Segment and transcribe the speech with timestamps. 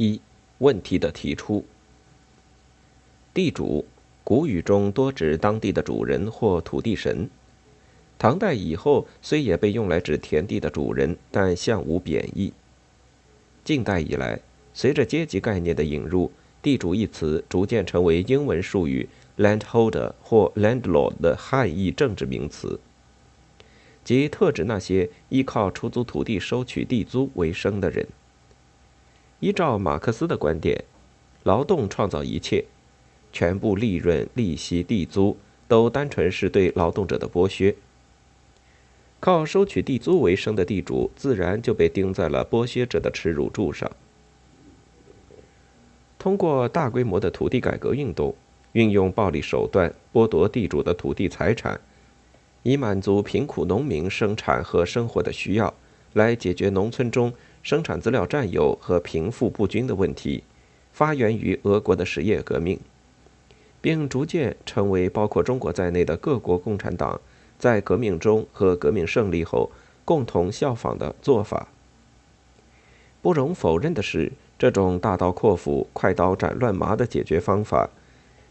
[0.00, 0.18] 一、
[0.60, 1.62] 问题的提出。
[3.34, 3.84] 地主，
[4.24, 7.28] 古语中多指当地的主人或土地神。
[8.18, 12.54] 唐代以后，虽也被用来指田地的主人，但向无贬义。
[13.62, 14.40] 近代以来，
[14.72, 16.32] 随着阶级概念的引入，
[16.62, 19.06] 地主一词逐渐成为英文术语
[19.36, 22.80] landholder 或 landlord 的汉译政治名词。
[24.02, 28.08] 即特指那些依靠出租土地收取地租为生的人。
[29.40, 30.84] 依照马克思的观点，
[31.44, 32.64] 劳动创造一切，
[33.32, 35.36] 全部利润、利息、地租
[35.66, 37.74] 都单纯是对劳动者的剥削。
[39.18, 43.90] 靠收取地租为生的地主，自然就被钉在了剥削者的耻辱柱上。
[46.18, 48.34] 通过大规模的土地改革运动，
[48.72, 51.80] 运用暴力手段剥夺地主的土地财产。
[52.62, 55.72] 以满足贫苦农民生产和生活的需要，
[56.12, 60.42] 来解决农村中生产资料占有和贫富不均的问题，
[60.92, 62.80] 发源于俄国的实业革命，
[63.80, 67.20] 并逐渐成为包括中国在内的各国共产党
[67.58, 69.70] 在革命中和革命胜利后
[70.04, 71.68] 共同效仿的做法。
[73.22, 77.90] 不容否认的是，这种大刀阔斧、快刀斩乱麻的解决方法，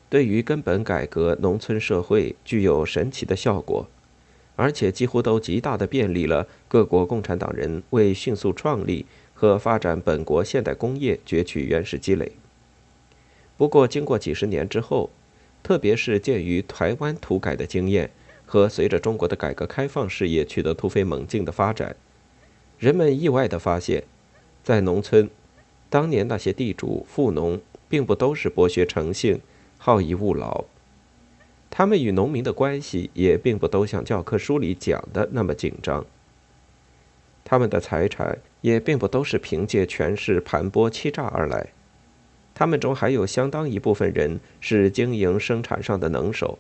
[0.10, 3.88] 对于根本改革农村社会具有神奇的效果。
[4.60, 12.34] 而且几乎都极大的便利了各国共产党人为迅速创立和发展本国现代工业攫取原始积累。
[13.56, 15.10] 不过，经过几十年之后，
[15.64, 18.12] 特别是鉴于台湾土改的经验
[18.46, 21.96] 和随着中国的改革开放事业取得突飞猛进的发展，
[22.78, 24.04] 人们意外地发现，
[24.62, 25.30] 在农村，
[25.90, 29.40] 当年那些地主富农并不都是剥削成性、
[29.78, 30.66] 好逸恶劳。
[31.70, 36.06] 他们与农民的关系也并不都像教科书里讲的那么紧张。
[37.46, 41.70] 他们的财产也并不都是凭借权势盘剥欺诈而来，
[42.54, 46.60] 他们中还有相当一部分人是经营生产上的能手。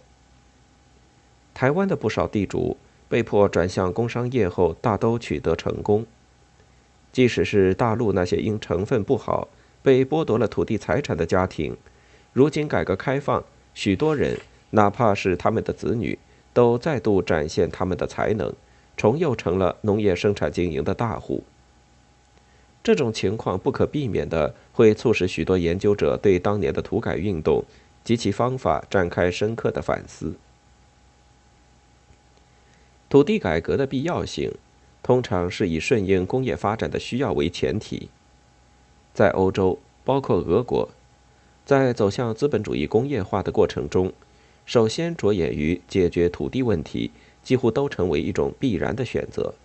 [1.53, 2.77] 台湾的不少地主
[3.07, 6.05] 被迫转向工商业后，大都取得成功。
[7.11, 9.47] 即使是大陆那些因成分不好
[9.81, 11.75] 被剥夺了土地财产的家庭，
[12.33, 13.43] 如今改革开放，
[13.73, 14.39] 许多人。
[14.71, 16.19] 哪怕是他们的子女，
[16.53, 18.53] 都再度展现他们的才能，
[18.95, 21.43] 重又成了农业生产经营的大户。
[22.83, 27.63] 这种情况不可避免的会促使许多研究者对当年的土改运动
[28.03, 30.35] 及其方法展开深刻的反思。
[33.09, 34.53] 土地改革的必要性，
[35.01, 38.09] 通常是以顺应工业发展的需要为前提。
[39.13, 40.89] 在欧洲，包括俄国，
[41.65, 44.13] 在走向资本主义工业化的过程中。
[44.69, 47.09] 首先着眼于解决土地问题，
[47.41, 49.55] 几乎都成为一种必然的选择。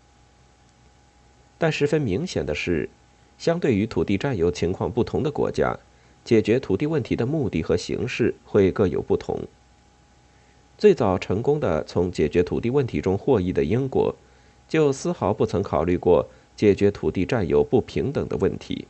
[1.59, 2.89] 但十分明显的是，
[3.37, 5.79] 相对于土地占有情况不同的国家，
[6.25, 9.39] 解决土地问题的目的和形式会各有不同。
[10.79, 14.17] 最早成功的从解决土地问题中获益的英国，
[14.67, 16.27] 就丝毫不曾考虑过
[16.57, 18.89] 解决土地占有不平等的问题。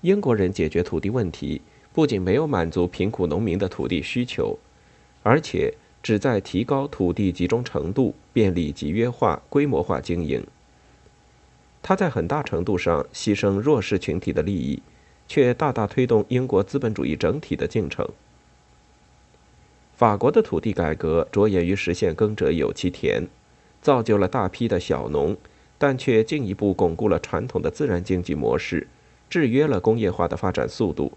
[0.00, 1.60] 英国人解决土地问题。
[1.94, 4.58] 不仅没有满足贫苦农民的土地需求，
[5.22, 5.72] 而且
[6.02, 10.44] 旨在提高土地集中程度，便利集约化、规模化经营。
[11.80, 14.82] 他在很大程度上牺牲弱势群体的利益，
[15.28, 18.08] 却大大推动英国资本主义整体的进程。
[19.94, 23.28] 法国的土地改革着眼于实现“耕者有其田”，
[23.80, 25.36] 造就了大批的小农，
[25.78, 28.88] 但却进一步巩固了传统的自然经济模式，
[29.30, 31.12] 制约了工业化的发展速度。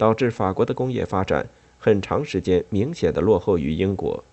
[0.00, 1.46] 导致法国的工业发展
[1.78, 4.24] 很长时间明显的落后于英国。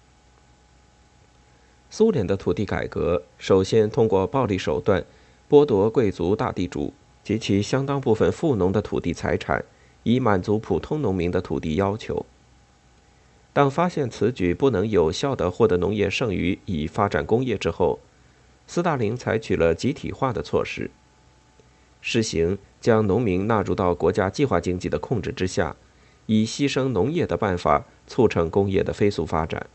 [1.89, 5.03] 苏联的土地改革首先通过暴力手段
[5.49, 9.65] 剥夺贵族大地主及其相当部分富农的土地财产，
[10.03, 12.25] 以满足普通农民的土地要求。
[13.51, 17.99] 当发现此举不能有效地获得农业剩余以发展工业之后，
[18.67, 20.89] 斯大林采取了集体化的措施。
[22.01, 25.75] 实行将农民纳入到国家计划经济的控制之下，
[26.25, 29.67] 以牺牲农业的办法促成工业的飞速发展。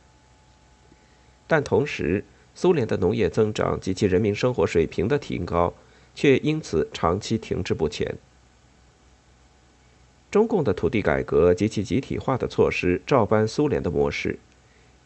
[1.46, 2.24] 但同时，
[2.54, 5.74] 苏联的农业增长及其人民生活水平的提高，
[6.14, 8.16] 却因此长期停滞不前。
[10.30, 14.38] 中共的土地改革及其集体化的措施照搬苏联的模式，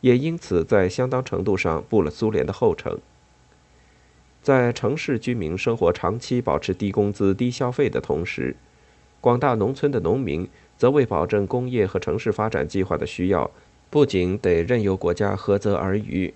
[0.00, 2.96] 也因此在相当程度上步了苏联的后尘。
[4.46, 8.54] 在城市居民生活长期保持低工资、低消费的同时，
[9.20, 10.48] 广大农村的农民
[10.78, 13.50] 则为保证工业和城市发展计划的需要，
[13.90, 16.32] 不仅得任由国家涸泽而渔，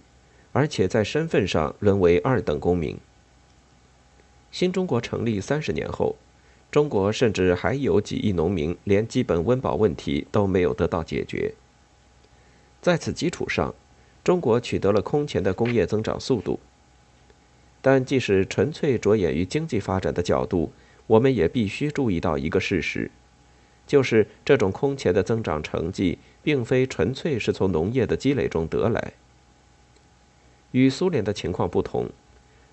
[0.50, 2.98] 而且在身份上沦为二等公民。
[4.50, 6.16] 新中国成立三十年后，
[6.72, 11.54] 中国甚至还有几亿农民连基本温饱问题都没有得到解决。
[12.82, 13.72] 在此基础上，
[14.24, 16.58] 中国取得了空前的工业增长速度。
[17.82, 20.72] 但即使纯粹着眼于经济发展的角度，
[21.06, 23.10] 我们也必须注意到一个事实，
[23.86, 29.12] 就是这种空前的增长成绩，并非纯粹是从农业的积累中得来。
[30.72, 32.08] 与苏联的情况不同，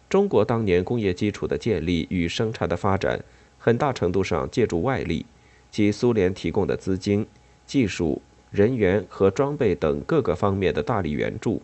[0.10, 3.20] 中国当年工业基础的建立与生产的发展，
[3.58, 5.26] 很大程度上借助外力，
[5.72, 7.26] 即苏联提供的资金、
[7.66, 8.22] 技术、
[8.52, 11.62] 人员和装备等各个方面的大力援助。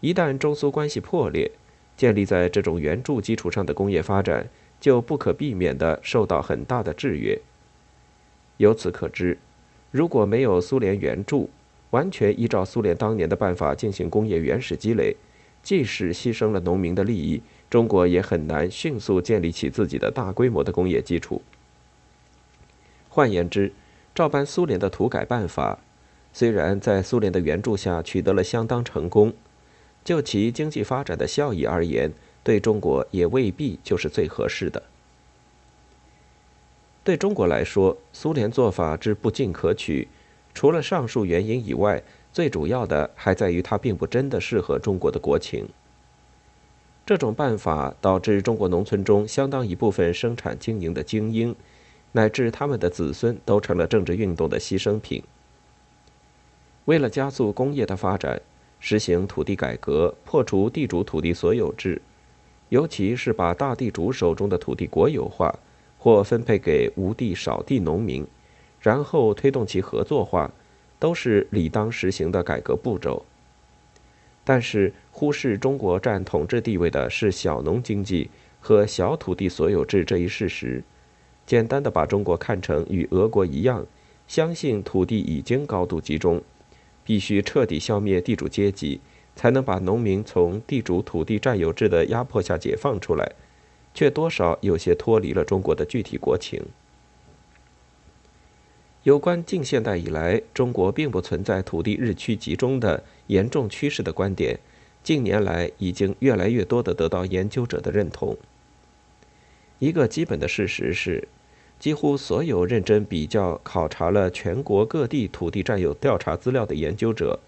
[0.00, 1.52] 一旦中苏关系破裂，
[1.96, 4.48] 建立在这种援助基础上的工业发展，
[4.80, 7.38] 就不可避免地受到很大的制约。
[8.58, 9.38] 由此可知，
[9.90, 11.48] 如果没有苏联援助，
[11.90, 15.16] 完全依照苏联当年的办法进行工业原始积累，
[15.62, 17.40] 即使牺牲了农民的利益，
[17.70, 21.40] 中国也很难迅速建立起自己的大规模的工业基础。
[23.08, 23.72] 换言之，
[24.14, 25.78] 照搬苏联的土改办法，
[26.32, 29.32] 虽然在苏联的援助下取得了相当成功。
[30.06, 32.12] 就其经济发展的效益而言，
[32.44, 34.80] 对中国也未必就是最合适的。
[37.02, 40.06] 对中国来说，苏联做法之不进可取，
[40.54, 42.00] 除了上述原因以外，
[42.32, 45.68] 最主要的还在于它并不真的适合中国的国情。
[47.04, 51.52] 这种办法导致中国农村中相当一部分生产经营的精英，
[52.12, 55.24] 乃至他们的子孙，都成了政治运动的牺牲品。
[56.84, 58.40] 为了加速工业的发展。
[58.88, 62.00] 实行土地改革，破除地主土地所有制，
[62.68, 65.52] 尤其是把大地主手中的土地国有化
[65.98, 68.24] 或分配给无地少地农民，
[68.80, 70.48] 然后推动其合作化，
[71.00, 73.26] 都是理当实行的改革步骤。
[74.44, 78.30] 但是，忽视中国占统治地位的是小农经济
[78.60, 80.84] 和小土地所有制这一事实，
[81.44, 83.84] 简单的把中国看成与俄国一样，
[84.28, 86.40] 相信土地已经高度集中。
[87.06, 89.00] 必须彻底消灭地主阶级，
[89.36, 93.32] 才能把农民从地主土地占有制的压迫下解放出来，
[93.94, 96.60] 却多少有些脱离了中国的具体国情。
[99.04, 104.58] 有关近现代以来中国并不存在土地日趋集中的严重趋势的观点，
[105.04, 108.36] 近年来已经越来越多的得到研究者的认同。
[109.78, 111.28] 一个基本的事实是。
[111.78, 117.38] 几乎所有认真比较考察了全国各地土地占有调查资料的研究者，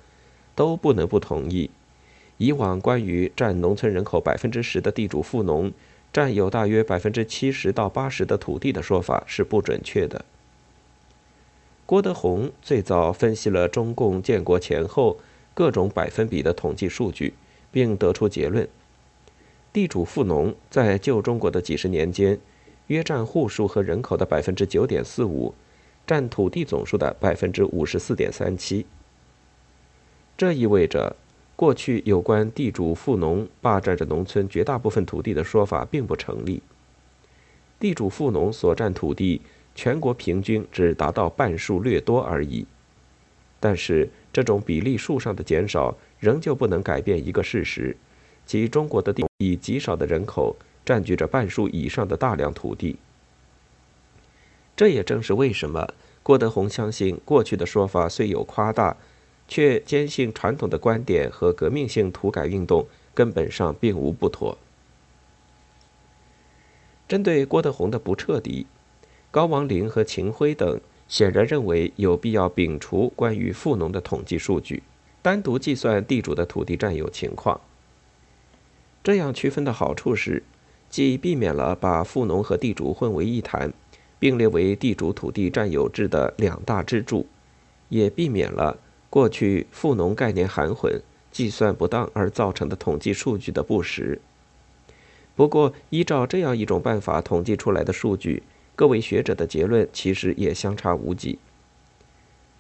[0.55, 1.71] 都不能不同意，
[2.37, 5.73] 以往关于占农村人口百分之十的地主富农
[6.13, 10.25] 占有大约百分之七十到八十的土地的说法是不准确的。
[11.87, 15.19] 郭德宏最早分析了中共建国前后
[15.55, 17.33] 各种百分比的统计数据，
[17.73, 18.69] 并得出结论：
[19.73, 22.39] 地主富农在旧中国的几十年间。
[22.88, 25.55] 约占户数和人口的百分之九点四五，
[26.06, 28.85] 占土地总数的百分之五十四点三七。
[30.37, 31.17] 这意味着，
[31.55, 36.62] 过去有关地主富农霸占着农村绝大部分土地的说法并不成立。
[37.79, 39.41] 地主富农所占土地，
[39.75, 42.67] 全国平均只达到半数略多而已。
[43.61, 47.96] 但是，这种比例数上的减少，仍旧不能改变一个事实，
[48.46, 50.56] 即中国的地以极少的人口。
[50.88, 52.96] 占据着半数以上的大量土地，
[54.75, 55.87] 这也正是为什么
[56.22, 58.96] 郭德宏相信过去的说法虽有夸大，
[59.46, 64.56] 却坚信传统的观点和革命性土改运动根本上并无不妥。
[67.06, 68.67] 针对郭德宏的不彻底，
[69.31, 74.82] 高王林和秦晖等显然认为有必要摒除关于富农的统计数据，
[75.20, 77.60] 单独计算地主的土地占有情况。
[79.05, 80.43] 这样区分的好处是。
[80.91, 83.73] 既避免了把富农和地主混为一谈，
[84.19, 87.27] 并列为地主土地占有制的两大支柱，
[87.89, 88.79] 也避免了
[89.11, 94.21] 过去富农概念含混、计算不当而造成的统计数据的不实。
[95.37, 98.43] 不过，依照这样一种办法统计出来的数据，
[98.75, 101.39] 各位学者的结论其实也相差无几。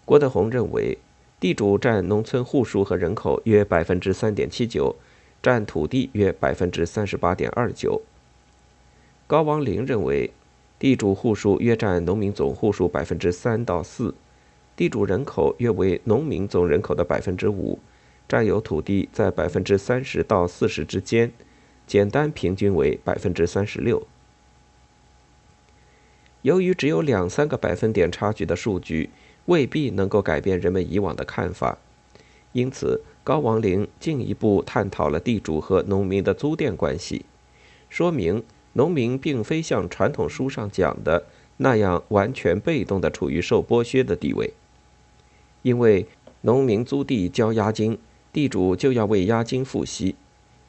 [0.04, 0.96] 郭德宏认为，
[1.40, 4.94] 地主占农村户数和人口约百分之三点七九，
[5.42, 8.00] 占土地约百分之三十八点二九。
[9.28, 10.30] 高王林认为，
[10.78, 14.14] 地主户数约占农民总户数百分之三到四，
[14.74, 17.78] 地主人口约为农民总人口的百分之五，
[18.26, 21.30] 占有土地在百分之三十到四十之间，
[21.86, 24.06] 简单平均为百分之三十六。
[26.40, 29.10] 由于只有两三个百分点差距的数据，
[29.44, 31.76] 未必能够改变人们以往的看法，
[32.52, 37.26] 因此高王林进一步探讨了地主和农民的租佃关系，
[37.90, 38.42] 说明。
[38.78, 44.52] 农民并非像传统书上讲的那样完全被动地处于受剥削的地位，
[45.62, 46.06] 因为
[46.42, 47.98] 农民租地交押金，
[48.32, 50.14] 地主就要为押金付息，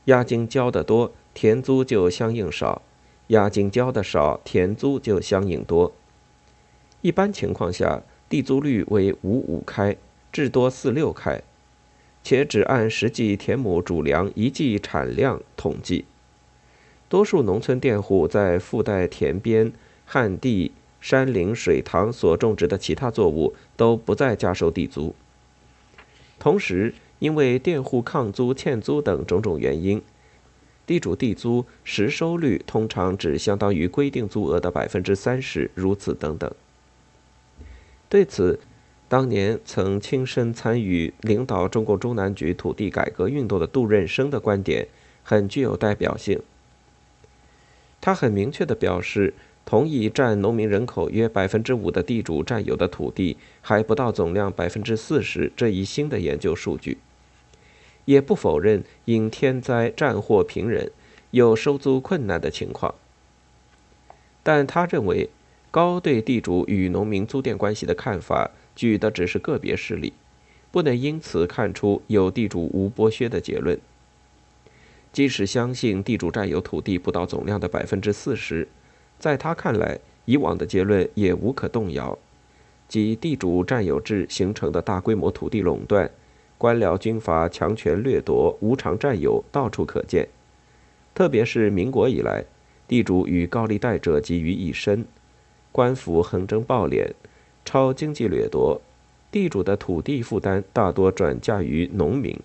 [0.06, 2.82] 押金交得多，田租就相应少；
[3.28, 5.94] 押金交的少，田租就相应多。
[7.02, 9.96] 一般情况下，地租率为五五开，
[10.32, 11.44] 至多四六开，
[12.24, 16.06] 且只按实际田亩主粮一季产量统计。
[17.10, 19.74] 多数农村佃户在附带田边、
[20.06, 25.16] 旱地、山林、水塘所种植的其他作物都不再加收地租。
[26.38, 30.02] 同时，因为佃户抗租、欠租等种种原因，
[30.86, 36.50] 地主地租实收率通常只相当于规定租额的百分之三十，如此等等。
[38.08, 38.60] 对此，
[39.08, 44.88] 当年曾亲身参与领导中共中南局土地改革运动的杜润生的观点
[45.24, 46.40] 很具有代表性。
[48.02, 49.34] 他很明确地表示，
[49.66, 56.98] 同意占农民人口约百分之五的地主占有的土地还不到总量百分之四十这一新的研究数据，
[58.06, 60.92] 也不否认因天灾、战祸贫忍
[61.32, 62.96] 有收租困难的情况，
[64.44, 65.30] 但他认为。
[65.72, 70.14] 高对地主与农民租佃关系的看法，举的只是个别事例，
[70.72, 73.80] 不能因此看出有地主无剥削的结论。
[75.12, 78.68] 即使相信地主占有土地不到总量的百分之四十，
[79.18, 82.18] 在他看来，以往的结论也无可动摇，
[82.88, 86.10] 即地主占有制形成的大规模土地垄断、
[86.58, 90.28] 官僚军阀强权掠夺、无偿占有到处可见，
[91.16, 92.46] 特别是民国以来，
[92.88, 95.06] 地主与高利贷者集于一身。
[95.72, 97.12] 官府横征暴敛，
[97.66, 98.82] 超经济掠夺，
[99.32, 102.40] 地主的土地负担大多转嫁于农民，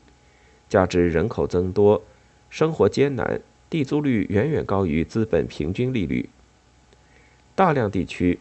[0.68, 2.02] 加之人口增多，
[2.50, 6.28] 生活艰难，地租率远远高于资本平均利率。
[7.54, 8.38] 大量地区，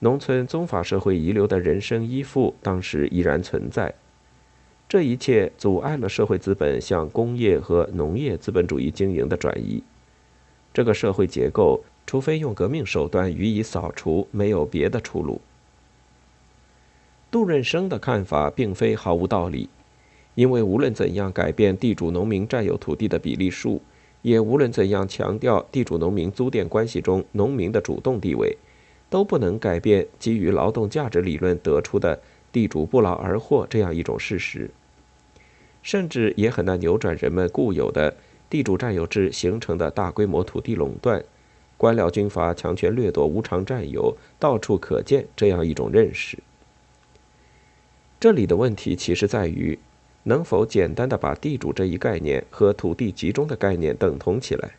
[0.00, 3.94] 农村宗法社会遗留的人身依附当时依然存在，
[4.88, 9.82] 这一切阻碍了社会资本向工业和农业资本主义经营的转移。
[10.72, 11.84] 这个社会结构。
[12.04, 15.40] 除非用革命手段予以扫除，没有别的出路。
[17.30, 19.68] 杜润生的看法并非毫无道理，
[20.34, 23.82] 因为无论怎样改变地主农民占有土地的比例数，
[24.22, 28.56] 也无论怎样强调地主农民租佃关系中农民的主动地位，
[29.10, 32.20] 都不能改变基于劳动价值理论得出的
[32.50, 34.70] 地主不劳而获这样一种事实，
[35.82, 38.14] 甚至也很难扭转人们固有的
[38.48, 41.22] 地主占有制形成的大规模土地垄断。
[41.76, 46.38] 官僚军阀强权掠夺、无偿占有到处可见，这样一种认识。
[48.20, 49.76] 这里的问题其实在于，
[50.24, 54.72] 能否简单的把地主这一概念和土地集中的概念等同起来？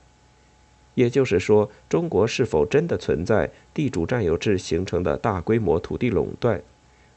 [0.95, 6.61] 也就是说，中国是否真的存在地主占有制形成的大规模土地垄断，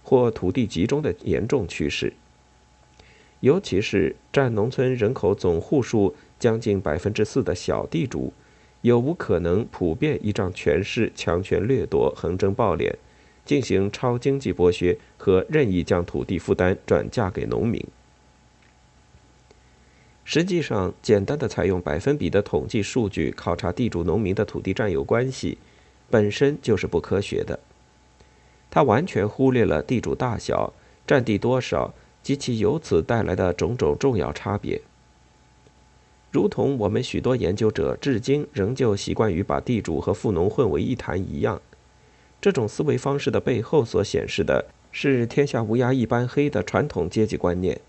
[0.03, 2.13] 或土地集中的严重趋势？
[3.41, 8.33] 尤其是占农村人口总户数将近百分之四的小地主。
[8.83, 12.93] 有无可能普遍依仗权势、强权掠夺、横征暴敛，
[13.45, 17.85] 进行超经济剥削和任意将土地负担转嫁给农民？
[20.29, 25.57] 实际上，简单的采用百分比的统计数据考察地主农民的土地占有关系，
[26.11, 27.61] 本身就是不科学的。
[28.69, 30.73] 它完全忽略了地主大小、
[31.07, 34.83] 占地多少及其由此带来的种种重要差别。
[36.33, 41.63] 如同我们许多研究者至今仍旧习惯于把地主和富农混为一谈一样，
[42.41, 47.81] 这种思维方式的背后所显示的是“天下乌鸦一般黑”的传统阶级观念。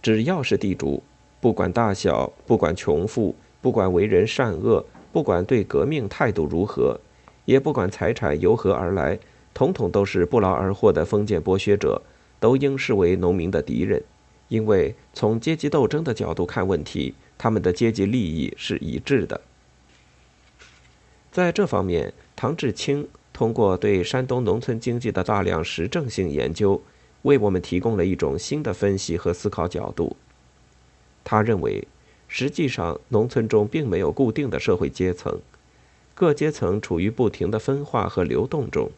[0.00, 1.02] 只要是地主，
[1.40, 7.00] 不管大小，不管穷富，不管为人善恶，不管对革命态度如何，
[7.44, 9.18] 也不管财产由何而来，
[9.54, 12.02] 统统都是不劳而获的封建剥削者，
[12.38, 14.02] 都应视为农民的敌人，
[14.48, 17.14] 因为从阶级斗争的角度看问题。
[17.42, 19.40] 他们的阶级利益是一致的。
[21.32, 26.82] 在这方面，唐志清通过对山东农村经济的大量实证性研究，
[27.22, 30.14] 为我们提供了一种新的分析和思考角度。
[31.24, 31.86] 他认为，
[32.28, 35.40] 实际上农村中并没有固定的社会阶层，
[36.14, 38.90] 各阶层处于不停的分化和流动中。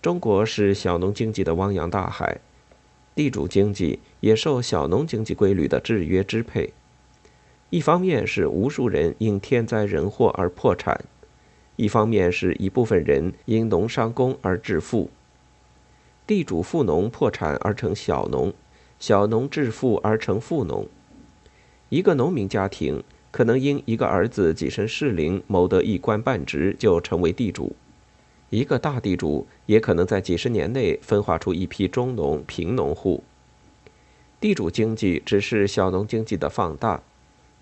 [0.00, 2.40] 中国是小农经济的汪洋大海。
[3.14, 6.72] 地主经济也受小农经济规律的制约支配，
[7.68, 11.04] 一方面是无数人因天灾人祸而破产，
[11.74, 15.10] 一方面是一部分人因农商工而致富。
[16.28, 18.54] 地主富农破产而成小农，
[18.98, 20.86] 小农致富而成富农。
[21.88, 27.72] 一个农民家庭可能因一个儿子跻身士林，谋得一官半职，就成为地主；
[28.50, 33.22] 一个大地主也可能在几十年内分化出一批中农、贫农户。
[34.40, 37.02] 地主经济只是小农经济的放大，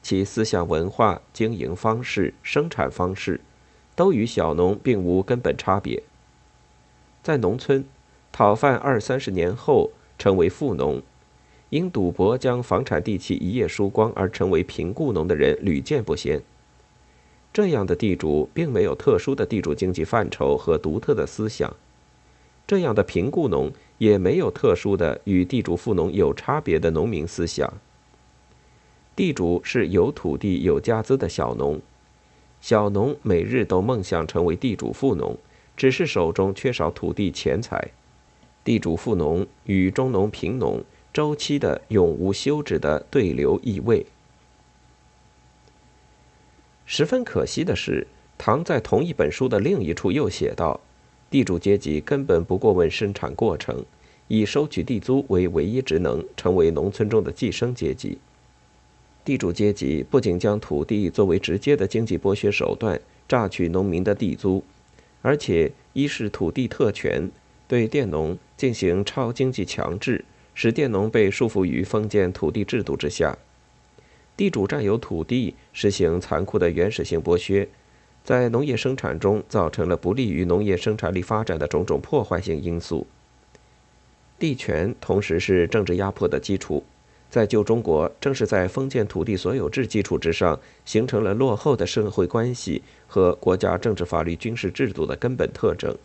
[0.02, 3.40] 其思想文化、经营方式、生产方式，
[3.94, 6.02] 都与小农并无根本差别。
[7.22, 7.84] 在农村，
[8.30, 11.02] 讨饭二三十年后成为富农，
[11.70, 16.42] 因赌博将房产地契一夜输光而成为贫雇农的人屡见不鲜。
[17.52, 21.74] 这样的地主并没有特殊的地主经济范畴和独特的思想，
[22.66, 23.72] 这样的贫雇农。
[23.98, 27.72] 也没有特殊的与地主富农有差别的农民思想。
[29.14, 31.80] 地主是有土地有家资的小农，
[32.60, 35.34] 小农每日都梦想成为地主富农，
[35.78, 37.90] 只是手中缺少土地钱财。
[38.62, 40.84] 地主富农与中农贫农
[41.16, 44.04] 周期的永无休止的对流易位。
[46.84, 48.06] 十分可惜的是，
[48.36, 50.78] 唐在同一本书的另一处又写道。
[51.30, 53.82] 地主阶级根本不过问生产过程，
[54.28, 58.18] 以收取地租为唯一职能，成为农村中的寄生阶级。
[59.24, 64.62] 地主阶级不仅将土地作为直接的经济剥削手段，榨取农民的地租，
[65.22, 67.30] 而且一是土地特权，
[67.66, 70.22] 对佃农进行超经济强制，
[70.56, 73.36] 使佃农被束缚于封建土地制度之下。
[74.36, 77.68] 地主占有土地，实行残酷的原始性剥削。
[78.24, 83.06] 在农业生产中，造成了不利于农业生产力发展的种种破坏性因素。
[84.38, 86.82] 地权同时是政治压迫的基础，
[87.30, 95.96] 在旧中国，正是在封建土地所有制基础之上，形成了落后的社会关系和国家政治、法律、军事制度的根本特征。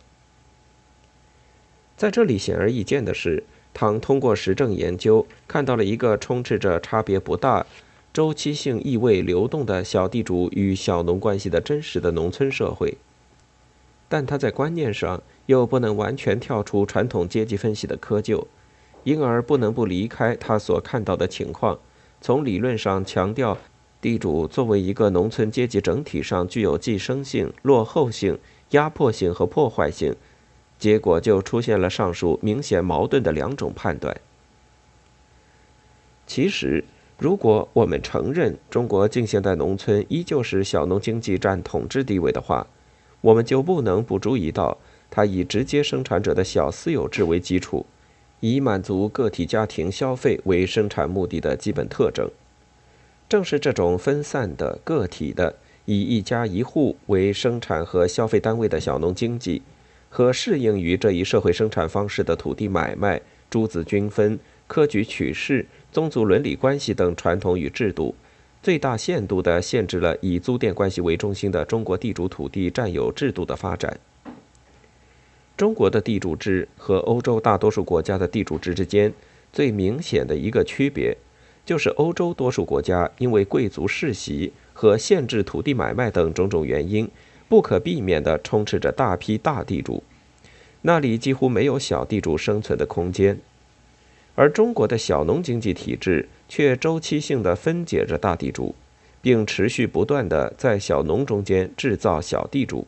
[1.96, 3.44] 在这里，显而易见的是，
[3.74, 7.66] 唐通过实证研究，看到了一个充斥着差别不大。
[8.12, 12.98] 周期性意味流动的小地主与小农关系的真实的农村社会，
[14.06, 18.44] 但他在观念上又不能完全跳出传统阶级分析的窠臼，
[19.04, 21.78] 因而不能不离开他所看到的情况，
[22.20, 23.56] 从理论上强调
[24.02, 28.38] 地主作为一个农村阶级整体上具有寄生性、落后性、
[28.72, 30.14] 压迫性和破坏性，
[30.82, 34.20] 结果就出现了上述明显矛盾的两种判断。
[36.26, 36.84] 其实。
[37.18, 42.66] 如果我们承认中国近现代农村依旧是小农经济占统治地位的话，
[43.20, 44.76] 我们就不能不注意到，
[45.08, 47.86] 它以直接生产者的小私有制为基础，
[48.40, 52.28] 以满足个体家庭消费为生产目的的基本特征。
[53.28, 59.62] 正是这种分散的个体的以一家一户为生产和消费单位的小农经济，
[60.14, 65.64] 和适应于这一社会生产方式的土地买卖、诸子均分、科举取士。
[65.90, 68.14] 宗族伦理关系等传统与制度，
[68.62, 73.98] 最大限度地限制了以租佃关系为中心的中国地主土地占有制度的发展。
[75.56, 79.12] 中国的地主制和欧洲大多数国家的地主制之间
[79.52, 81.16] 最明显的一个区别，
[81.64, 87.06] 就是欧洲多数国家因为贵族世袭和限制土地买卖等种种原因，
[87.52, 90.02] 不可避免地充斥着大批大地主，
[90.80, 93.38] 那里几乎没有小地主生存的空间。
[94.34, 98.74] 而中国的小农经济体制却周期性地分解着大地主，
[99.20, 102.86] 并持续不断地在小农中间制造小地主。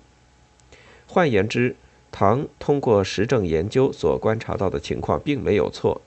[1.06, 1.76] 换言之，
[2.10, 6.00] 唐通过实证研究所观察到的情况并没有错，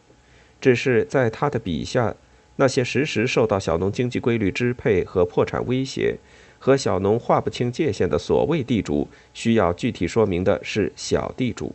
[0.59, 2.15] 只是在他的笔下，
[2.55, 6.17] 那些时时受到小农经济规律支配和破产威胁，
[6.59, 11.73] 和小农划不清界限的所谓地主，需要具体说明的是小地主，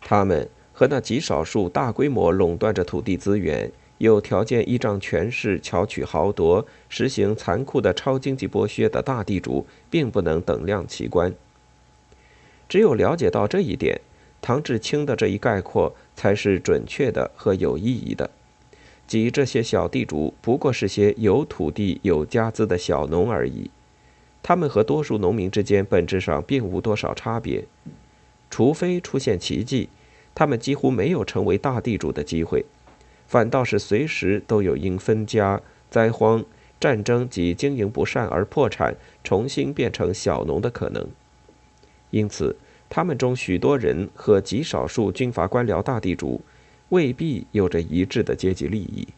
[0.00, 0.48] 他们。
[0.76, 11.32] 和那极少数大规模垄断着土地资源、有条件依仗权势巧取豪夺、实行残酷的超经济剥削的大地主，并不能等量齐观。
[12.68, 14.00] 只有了解到这一点，
[14.42, 18.28] 唐志清的这一概括才是准确的和有意义的，
[19.06, 23.70] 即这些小地主不过是些有土地有家资的小农而已，
[24.42, 27.64] 他们和多数农民之间本质上并无多少差别，
[28.50, 29.88] 除非出现奇迹。
[30.34, 32.64] 他们几乎没有成为大地主的机会，
[33.28, 36.44] 反倒是随时都有因分家、灾荒、
[36.80, 41.06] 战争及经营不善而破产，重新变成小农的可能。
[42.10, 42.56] 因此，
[42.90, 46.40] 他们中许多人和极少数军阀官僚大地主，
[46.90, 49.08] 未必有着一致的阶级利益。